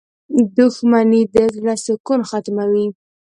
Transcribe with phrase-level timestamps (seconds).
[0.57, 2.87] •دښمني د زړۀ سکون ختموي.